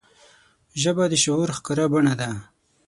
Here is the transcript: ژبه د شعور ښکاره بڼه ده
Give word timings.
ژبه 0.81 1.03
د 1.09 1.13
شعور 1.23 1.49
ښکاره 1.57 1.85
بڼه 1.93 2.13
ده 2.19 2.29